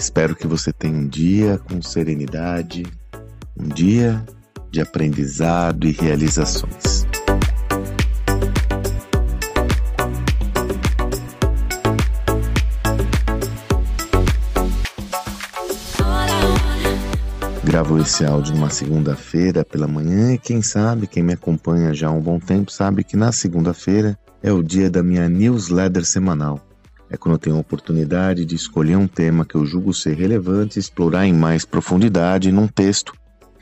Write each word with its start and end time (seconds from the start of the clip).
Espero 0.00 0.34
que 0.34 0.46
você 0.46 0.72
tenha 0.72 0.96
um 0.96 1.06
dia 1.06 1.58
com 1.58 1.80
serenidade, 1.80 2.84
um 3.58 3.68
dia 3.68 4.24
de 4.70 4.80
aprendizado 4.80 5.86
e 5.86 5.92
realizações. 5.92 7.06
Gravo 17.64 17.98
esse 17.98 18.24
áudio 18.24 18.54
numa 18.54 18.68
segunda-feira 18.68 19.64
pela 19.64 19.86
manhã 19.86 20.34
e 20.34 20.38
quem 20.38 20.60
sabe, 20.60 21.06
quem 21.06 21.22
me 21.22 21.34
acompanha 21.34 21.94
já 21.94 22.08
há 22.08 22.10
um 22.10 22.20
bom 22.20 22.38
tempo, 22.38 22.72
sabe 22.72 23.04
que 23.04 23.16
na 23.16 23.32
segunda-feira 23.32 24.18
é 24.42 24.52
o 24.52 24.62
dia 24.62 24.90
da 24.90 25.02
minha 25.02 25.28
newsletter 25.28 26.04
semanal. 26.04 26.69
É 27.10 27.16
quando 27.16 27.34
eu 27.34 27.38
tenho 27.38 27.56
a 27.56 27.60
oportunidade 27.60 28.44
de 28.44 28.54
escolher 28.54 28.96
um 28.96 29.08
tema 29.08 29.44
que 29.44 29.56
eu 29.56 29.66
julgo 29.66 29.92
ser 29.92 30.16
relevante 30.16 30.78
explorar 30.78 31.26
em 31.26 31.32
mais 31.32 31.64
profundidade 31.64 32.52
num 32.52 32.68
texto 32.68 33.12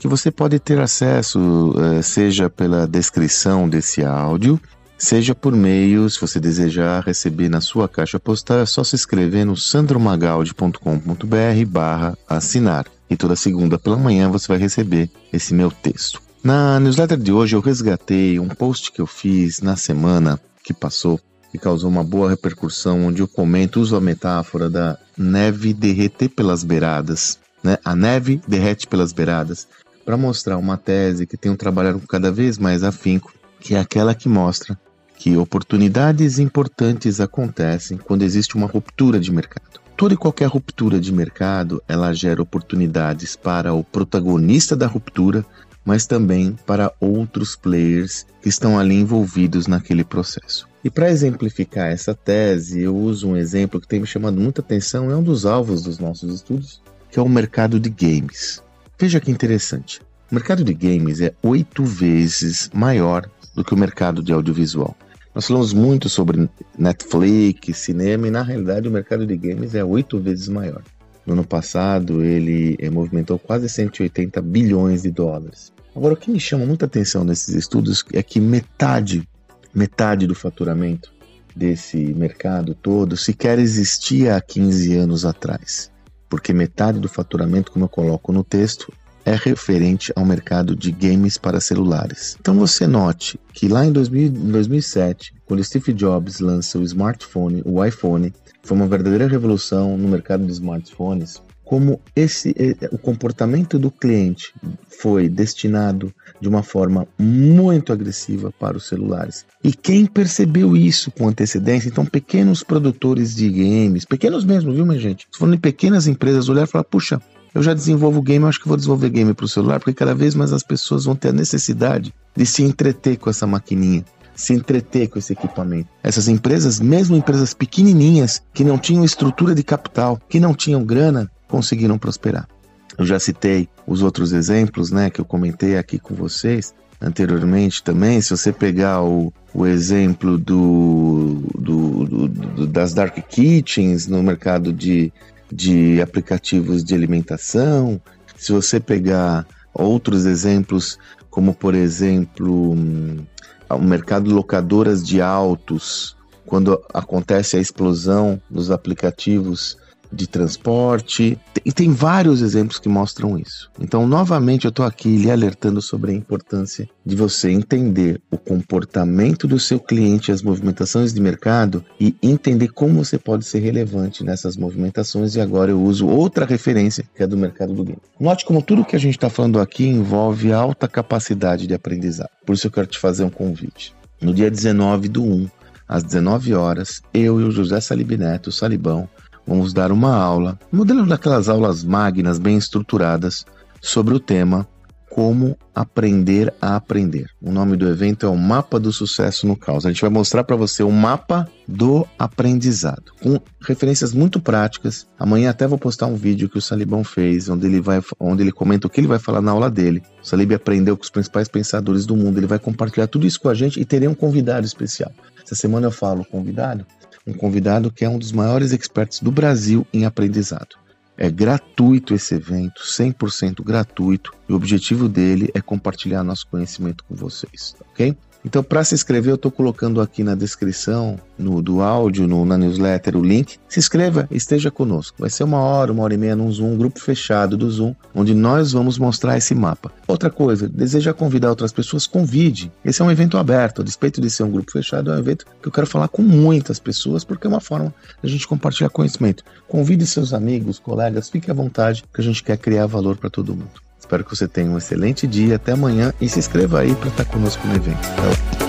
que 0.00 0.08
você 0.08 0.30
pode 0.30 0.58
ter 0.58 0.80
acesso, 0.80 1.74
eh, 1.76 2.00
seja 2.00 2.48
pela 2.48 2.86
descrição 2.86 3.68
desse 3.68 4.02
áudio, 4.02 4.58
seja 4.96 5.34
por 5.34 5.54
meio, 5.54 6.08
se 6.08 6.18
você 6.18 6.40
desejar 6.40 7.04
receber 7.04 7.50
na 7.50 7.60
sua 7.60 7.86
caixa 7.86 8.18
postal, 8.18 8.60
é 8.60 8.66
só 8.66 8.82
se 8.82 8.96
inscrever 8.96 9.44
no 9.44 9.58
sandromagaldi.com.br 9.58 11.66
barra 11.68 12.16
assinar. 12.26 12.86
E 13.10 13.16
toda 13.16 13.36
segunda 13.36 13.78
pela 13.78 13.98
manhã 13.98 14.30
você 14.30 14.48
vai 14.48 14.56
receber 14.56 15.10
esse 15.30 15.52
meu 15.52 15.70
texto. 15.70 16.22
Na 16.42 16.80
newsletter 16.80 17.18
de 17.18 17.30
hoje 17.30 17.54
eu 17.54 17.60
resgatei 17.60 18.40
um 18.40 18.48
post 18.48 18.92
que 18.92 19.02
eu 19.02 19.06
fiz 19.06 19.60
na 19.60 19.76
semana 19.76 20.40
que 20.64 20.72
passou 20.72 21.20
que 21.50 21.58
causou 21.58 21.90
uma 21.90 22.04
boa 22.04 22.30
repercussão, 22.30 23.06
onde 23.06 23.22
eu 23.22 23.28
comento, 23.28 23.80
uso 23.80 23.96
a 23.96 24.00
metáfora 24.00 24.70
da 24.70 24.98
neve 25.16 25.72
derreter 25.72 26.28
pelas 26.28 26.62
beiradas. 26.62 27.38
Né? 27.62 27.76
A 27.84 27.94
neve 27.94 28.40
derrete 28.46 28.86
pelas 28.86 29.12
beiradas 29.12 29.66
para 30.04 30.16
mostrar 30.16 30.56
uma 30.56 30.76
tese 30.76 31.26
que 31.26 31.36
tenho 31.36 31.56
trabalhado 31.56 32.00
cada 32.08 32.32
vez 32.32 32.58
mais 32.58 32.82
afinco, 32.82 33.32
que 33.58 33.74
é 33.74 33.80
aquela 33.80 34.14
que 34.14 34.28
mostra 34.28 34.78
que 35.16 35.36
oportunidades 35.36 36.38
importantes 36.38 37.20
acontecem 37.20 37.98
quando 37.98 38.22
existe 38.22 38.56
uma 38.56 38.66
ruptura 38.66 39.20
de 39.20 39.30
mercado. 39.30 39.78
Toda 39.94 40.14
e 40.14 40.16
qualquer 40.16 40.46
ruptura 40.48 40.98
de 40.98 41.12
mercado, 41.12 41.82
ela 41.86 42.14
gera 42.14 42.40
oportunidades 42.40 43.36
para 43.36 43.74
o 43.74 43.84
protagonista 43.84 44.74
da 44.74 44.86
ruptura, 44.86 45.44
mas 45.84 46.06
também 46.06 46.56
para 46.64 46.90
outros 46.98 47.54
players 47.54 48.24
que 48.40 48.48
estão 48.48 48.78
ali 48.78 48.94
envolvidos 48.94 49.66
naquele 49.66 50.04
processo. 50.04 50.69
E 50.82 50.88
para 50.88 51.10
exemplificar 51.10 51.90
essa 51.90 52.14
tese, 52.14 52.80
eu 52.80 52.96
uso 52.96 53.28
um 53.28 53.36
exemplo 53.36 53.80
que 53.80 53.86
tem 53.86 54.00
me 54.00 54.06
chamado 54.06 54.40
muita 54.40 54.62
atenção, 54.62 55.10
é 55.10 55.16
um 55.16 55.22
dos 55.22 55.44
alvos 55.44 55.82
dos 55.82 55.98
nossos 55.98 56.34
estudos, 56.34 56.80
que 57.10 57.18
é 57.18 57.22
o 57.22 57.28
mercado 57.28 57.78
de 57.78 57.90
games. 57.90 58.62
Veja 58.98 59.20
que 59.20 59.30
interessante. 59.30 60.00
O 60.30 60.34
mercado 60.34 60.64
de 60.64 60.72
games 60.72 61.20
é 61.20 61.34
oito 61.42 61.84
vezes 61.84 62.70
maior 62.72 63.28
do 63.54 63.64
que 63.64 63.74
o 63.74 63.76
mercado 63.76 64.22
de 64.22 64.32
audiovisual. 64.32 64.96
Nós 65.34 65.46
falamos 65.46 65.72
muito 65.72 66.08
sobre 66.08 66.48
Netflix, 66.78 67.78
cinema, 67.78 68.28
e 68.28 68.30
na 68.30 68.42
realidade 68.42 68.88
o 68.88 68.90
mercado 68.90 69.26
de 69.26 69.36
games 69.36 69.74
é 69.74 69.84
oito 69.84 70.18
vezes 70.18 70.48
maior. 70.48 70.82
No 71.26 71.34
ano 71.34 71.44
passado, 71.44 72.24
ele 72.24 72.76
eh, 72.80 72.90
movimentou 72.90 73.38
quase 73.38 73.68
180 73.68 74.40
bilhões 74.40 75.02
de 75.02 75.10
dólares. 75.10 75.72
Agora, 75.94 76.14
o 76.14 76.16
que 76.16 76.30
me 76.30 76.40
chama 76.40 76.64
muita 76.64 76.86
atenção 76.86 77.22
nesses 77.24 77.54
estudos 77.54 78.04
é 78.12 78.22
que 78.22 78.40
metade, 78.40 79.28
metade 79.74 80.26
do 80.26 80.34
faturamento 80.34 81.12
desse 81.54 81.96
mercado 82.14 82.74
todo 82.74 83.16
sequer 83.16 83.58
existia 83.58 84.36
há 84.36 84.40
15 84.40 84.96
anos 84.96 85.24
atrás 85.24 85.90
porque 86.30 86.52
metade 86.52 87.00
do 87.00 87.08
faturamento, 87.08 87.72
como 87.72 87.86
eu 87.86 87.88
coloco 87.88 88.32
no 88.32 88.44
texto, 88.44 88.90
é 89.24 89.34
referente 89.34 90.12
ao 90.14 90.24
mercado 90.24 90.74
de 90.76 90.92
games 90.92 91.36
para 91.36 91.60
celulares. 91.60 92.36
Então 92.40 92.54
você 92.54 92.86
note 92.86 93.38
que 93.52 93.68
lá 93.68 93.84
em 93.84 93.92
2000, 93.92 94.30
2007, 94.30 95.34
quando 95.44 95.62
Steve 95.62 95.92
Jobs 95.92 96.38
lança 96.38 96.78
o 96.78 96.82
smartphone, 96.84 97.62
o 97.66 97.84
iPhone, 97.84 98.32
foi 98.62 98.76
uma 98.76 98.86
verdadeira 98.86 99.26
revolução 99.26 99.98
no 99.98 100.08
mercado 100.08 100.46
de 100.46 100.52
smartphones, 100.52 101.42
como 101.70 102.00
esse 102.16 102.52
o 102.90 102.98
comportamento 102.98 103.78
do 103.78 103.92
cliente 103.92 104.52
foi 105.00 105.28
destinado 105.28 106.12
de 106.40 106.48
uma 106.48 106.64
forma 106.64 107.06
muito 107.16 107.92
agressiva 107.92 108.52
para 108.58 108.76
os 108.76 108.88
celulares. 108.88 109.46
E 109.62 109.72
quem 109.72 110.04
percebeu 110.04 110.76
isso 110.76 111.12
com 111.12 111.28
antecedência, 111.28 111.88
então 111.88 112.04
pequenos 112.04 112.64
produtores 112.64 113.36
de 113.36 113.48
games, 113.48 114.04
pequenos 114.04 114.44
mesmo, 114.44 114.72
viu, 114.72 114.84
minha 114.84 114.98
gente? 114.98 115.28
Se 115.30 115.38
forem 115.38 115.56
pequenas 115.56 116.08
empresas 116.08 116.48
olhar 116.48 116.64
e 116.64 116.66
falar, 116.66 116.82
puxa, 116.82 117.22
eu 117.54 117.62
já 117.62 117.72
desenvolvo 117.72 118.20
game, 118.20 118.44
acho 118.46 118.60
que 118.60 118.66
vou 118.66 118.76
desenvolver 118.76 119.10
game 119.10 119.32
para 119.32 119.44
o 119.44 119.48
celular, 119.48 119.78
porque 119.78 119.94
cada 119.94 120.12
vez 120.12 120.34
mais 120.34 120.52
as 120.52 120.64
pessoas 120.64 121.04
vão 121.04 121.14
ter 121.14 121.28
a 121.28 121.32
necessidade 121.32 122.12
de 122.36 122.46
se 122.46 122.64
entreter 122.64 123.16
com 123.16 123.30
essa 123.30 123.46
maquininha 123.46 124.04
se 124.32 124.54
entreter 124.54 125.06
com 125.08 125.18
esse 125.18 125.34
equipamento. 125.34 125.90
Essas 126.02 126.26
empresas, 126.26 126.80
mesmo 126.80 127.14
empresas 127.14 127.52
pequenininhas, 127.52 128.42
que 128.54 128.64
não 128.64 128.78
tinham 128.78 129.04
estrutura 129.04 129.54
de 129.54 129.62
capital, 129.62 130.18
que 130.30 130.40
não 130.40 130.54
tinham 130.54 130.82
grana, 130.82 131.30
conseguiram 131.50 131.98
prosperar. 131.98 132.48
Eu 132.96 133.04
já 133.04 133.18
citei 133.18 133.68
os 133.86 134.02
outros 134.02 134.32
exemplos, 134.32 134.90
né, 134.90 135.10
que 135.10 135.20
eu 135.20 135.24
comentei 135.24 135.76
aqui 135.76 135.98
com 135.98 136.14
vocês 136.14 136.74
anteriormente 137.00 137.82
também. 137.82 138.20
Se 138.20 138.30
você 138.30 138.52
pegar 138.52 139.02
o, 139.02 139.32
o 139.54 139.66
exemplo 139.66 140.36
do, 140.38 141.42
do, 141.58 142.04
do, 142.04 142.28
do, 142.28 142.66
das 142.66 142.92
dark 142.92 143.16
kitchens 143.28 144.06
no 144.06 144.22
mercado 144.22 144.72
de, 144.72 145.12
de 145.50 146.00
aplicativos 146.00 146.84
de 146.84 146.94
alimentação, 146.94 148.00
se 148.36 148.52
você 148.52 148.78
pegar 148.78 149.46
outros 149.72 150.26
exemplos, 150.26 150.98
como 151.30 151.54
por 151.54 151.74
exemplo 151.74 152.72
hum, 152.72 153.24
o 153.68 153.78
mercado 153.78 154.34
locadoras 154.34 155.02
de 155.06 155.22
autos, 155.22 156.16
quando 156.44 156.82
acontece 156.92 157.56
a 157.56 157.60
explosão 157.60 158.40
dos 158.50 158.70
aplicativos 158.70 159.78
de 160.12 160.26
transporte, 160.26 161.38
e 161.64 161.72
tem 161.72 161.92
vários 161.92 162.42
exemplos 162.42 162.78
que 162.78 162.88
mostram 162.88 163.38
isso. 163.38 163.70
Então, 163.78 164.06
novamente, 164.06 164.64
eu 164.64 164.70
estou 164.70 164.84
aqui 164.84 165.16
lhe 165.16 165.30
alertando 165.30 165.80
sobre 165.80 166.12
a 166.12 166.14
importância 166.14 166.88
de 167.04 167.16
você 167.16 167.50
entender 167.50 168.20
o 168.30 168.38
comportamento 168.38 169.46
do 169.46 169.58
seu 169.58 169.78
cliente, 169.78 170.32
as 170.32 170.42
movimentações 170.42 171.12
de 171.12 171.20
mercado 171.20 171.84
e 171.98 172.14
entender 172.22 172.68
como 172.68 173.04
você 173.04 173.18
pode 173.18 173.44
ser 173.44 173.60
relevante 173.60 174.24
nessas 174.24 174.56
movimentações. 174.56 175.34
E 175.34 175.40
agora 175.40 175.70
eu 175.70 175.82
uso 175.82 176.06
outra 176.06 176.44
referência, 176.44 177.04
que 177.14 177.22
é 177.22 177.26
do 177.26 177.36
mercado 177.36 177.72
do 177.72 177.84
game. 177.84 177.98
Note 178.18 178.44
como 178.44 178.62
tudo 178.62 178.84
que 178.84 178.96
a 178.96 179.00
gente 179.00 179.16
está 179.16 179.30
falando 179.30 179.60
aqui 179.60 179.86
envolve 179.86 180.52
alta 180.52 180.88
capacidade 180.88 181.66
de 181.66 181.74
aprendizado. 181.74 182.30
Por 182.44 182.54
isso 182.54 182.66
eu 182.66 182.70
quero 182.70 182.86
te 182.86 182.98
fazer 182.98 183.24
um 183.24 183.30
convite. 183.30 183.94
No 184.20 184.34
dia 184.34 184.50
19 184.50 185.08
do 185.08 185.24
1, 185.24 185.48
às 185.88 186.04
19 186.04 186.54
horas, 186.54 187.02
eu 187.12 187.40
e 187.40 187.44
o 187.44 187.50
José 187.50 187.80
Salib 187.80 188.12
Neto, 188.12 188.52
Salibão, 188.52 189.08
vamos 189.50 189.72
dar 189.72 189.90
uma 189.90 190.14
aula, 190.14 190.56
modelo 190.70 191.04
daquelas 191.04 191.48
aulas 191.48 191.82
magnas 191.82 192.38
bem 192.38 192.56
estruturadas, 192.56 193.44
sobre 193.82 194.14
o 194.14 194.20
tema 194.20 194.64
Como 195.10 195.58
Aprender 195.74 196.54
a 196.62 196.76
Aprender. 196.76 197.26
O 197.42 197.50
nome 197.50 197.76
do 197.76 197.88
evento 197.88 198.24
é 198.24 198.28
o 198.28 198.36
Mapa 198.36 198.78
do 198.78 198.92
Sucesso 198.92 199.48
no 199.48 199.56
Caos. 199.56 199.84
A 199.84 199.88
gente 199.90 200.02
vai 200.02 200.10
mostrar 200.10 200.44
para 200.44 200.54
você 200.54 200.84
o 200.84 200.90
mapa 200.92 201.48
do 201.66 202.06
aprendizado, 202.16 203.12
com 203.20 203.40
referências 203.60 204.14
muito 204.14 204.38
práticas. 204.38 205.08
Amanhã 205.18 205.50
até 205.50 205.66
vou 205.66 205.78
postar 205.78 206.06
um 206.06 206.14
vídeo 206.14 206.48
que 206.48 206.58
o 206.58 206.62
Salibão 206.62 207.02
fez, 207.02 207.48
onde 207.48 207.66
ele 207.66 207.80
vai, 207.80 208.00
onde 208.20 208.44
ele 208.44 208.52
comenta 208.52 208.86
o 208.86 208.90
que 208.90 209.00
ele 209.00 209.08
vai 209.08 209.18
falar 209.18 209.42
na 209.42 209.50
aula 209.50 209.68
dele. 209.68 210.00
O 210.22 210.26
Salib 210.28 210.52
aprendeu 210.52 210.96
com 210.96 211.02
os 211.02 211.10
principais 211.10 211.48
pensadores 211.48 212.06
do 212.06 212.14
mundo. 212.14 212.38
Ele 212.38 212.46
vai 212.46 212.60
compartilhar 212.60 213.08
tudo 213.08 213.26
isso 213.26 213.40
com 213.40 213.48
a 213.48 213.54
gente 213.54 213.80
e 213.80 213.84
terei 213.84 214.06
um 214.06 214.14
convidado 214.14 214.64
especial. 214.64 215.10
Essa 215.44 215.56
semana 215.56 215.88
eu 215.88 215.90
falo 215.90 216.24
convidado 216.24 216.86
um 217.26 217.32
convidado 217.32 217.90
que 217.90 218.04
é 218.04 218.08
um 218.08 218.18
dos 218.18 218.32
maiores 218.32 218.72
experts 218.72 219.20
do 219.20 219.30
Brasil 219.30 219.86
em 219.92 220.04
aprendizado. 220.04 220.76
É 221.16 221.30
gratuito 221.30 222.14
esse 222.14 222.34
evento, 222.34 222.82
100% 222.82 223.62
gratuito, 223.62 224.32
e 224.48 224.52
o 224.52 224.56
objetivo 224.56 225.08
dele 225.08 225.50
é 225.52 225.60
compartilhar 225.60 226.24
nosso 226.24 226.46
conhecimento 226.46 227.04
com 227.04 227.14
vocês, 227.14 227.76
ok? 227.90 228.16
Então, 228.44 228.62
para 228.62 228.82
se 228.82 228.94
inscrever, 228.94 229.32
eu 229.32 229.34
estou 229.34 229.50
colocando 229.50 230.00
aqui 230.00 230.24
na 230.24 230.34
descrição 230.34 231.18
no, 231.38 231.60
do 231.60 231.82
áudio, 231.82 232.26
no, 232.26 232.44
na 232.46 232.56
newsletter, 232.56 233.16
o 233.16 233.22
link. 233.22 233.58
Se 233.68 233.78
inscreva, 233.78 234.26
esteja 234.30 234.70
conosco. 234.70 235.16
Vai 235.20 235.28
ser 235.28 235.44
uma 235.44 235.58
hora, 235.58 235.92
uma 235.92 236.02
hora 236.02 236.14
e 236.14 236.16
meia 236.16 236.34
num 236.34 236.50
Zoom, 236.50 236.72
um 236.72 236.78
grupo 236.78 236.98
fechado 237.00 237.56
do 237.56 237.70
Zoom, 237.70 237.94
onde 238.14 238.34
nós 238.34 238.72
vamos 238.72 238.98
mostrar 238.98 239.36
esse 239.36 239.54
mapa. 239.54 239.92
Outra 240.08 240.30
coisa, 240.30 240.68
deseja 240.68 241.12
convidar 241.12 241.50
outras 241.50 241.72
pessoas, 241.72 242.06
convide. 242.06 242.72
Esse 242.82 243.02
é 243.02 243.04
um 243.04 243.10
evento 243.10 243.36
aberto, 243.36 243.82
a 243.82 243.84
despeito 243.84 244.20
de 244.20 244.30
ser 244.30 244.42
um 244.44 244.50
grupo 244.50 244.72
fechado, 244.72 245.10
é 245.10 245.16
um 245.16 245.18
evento 245.18 245.44
que 245.60 245.68
eu 245.68 245.72
quero 245.72 245.86
falar 245.86 246.08
com 246.08 246.22
muitas 246.22 246.78
pessoas, 246.78 247.24
porque 247.24 247.46
é 247.46 247.50
uma 247.50 247.60
forma 247.60 247.94
a 248.22 248.26
gente 248.26 248.48
compartilhar 248.48 248.88
conhecimento. 248.88 249.44
Convide 249.68 250.06
seus 250.06 250.32
amigos, 250.32 250.78
colegas, 250.78 251.28
fique 251.28 251.50
à 251.50 251.54
vontade, 251.54 252.04
que 252.12 252.20
a 252.20 252.24
gente 252.24 252.42
quer 252.42 252.56
criar 252.56 252.86
valor 252.86 253.16
para 253.16 253.28
todo 253.28 253.54
mundo. 253.54 253.89
Espero 254.10 254.24
que 254.24 254.36
você 254.36 254.48
tenha 254.48 254.68
um 254.68 254.76
excelente 254.76 255.24
dia. 255.24 255.54
Até 255.54 255.70
amanhã 255.70 256.12
e 256.20 256.28
se 256.28 256.40
inscreva 256.40 256.80
aí 256.80 256.96
para 256.96 257.10
estar 257.10 257.24
conosco 257.26 257.64
no 257.68 257.76
evento. 257.76 258.00
Tá? 258.00 258.59